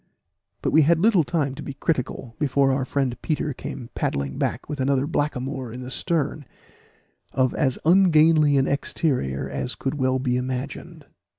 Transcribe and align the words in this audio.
But 0.63 0.71
we 0.71 0.81
had 0.81 0.97
little 0.99 1.23
time 1.23 1.53
to 1.53 1.61
be 1.61 1.75
critical, 1.75 2.35
before 2.39 2.71
our 2.71 2.85
friend 2.85 3.15
Peter 3.21 3.53
came 3.53 3.91
paddling 3.93 4.39
back 4.39 4.67
with 4.67 4.79
another 4.79 5.05
blackamoor 5.05 5.71
in 5.71 5.83
the 5.83 5.91
stern, 5.91 6.43
of 7.33 7.53
as 7.53 7.77
ungainly 7.85 8.57
an 8.57 8.67
exterior 8.67 9.47
as 9.47 9.75
could 9.75 9.93
well 9.99 10.17
be 10.17 10.37
imagined. 10.37 11.05